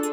[0.06, 0.11] you.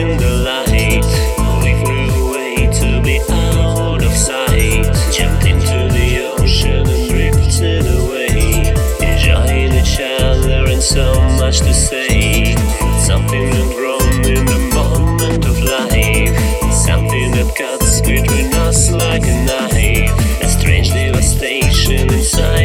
[0.00, 0.59] in the light.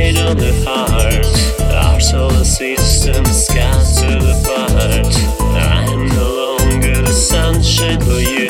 [0.06, 1.26] laid on the heart.
[1.86, 5.16] Our solar system scattered apart.
[5.56, 8.45] I'm no longer the sunshine for you.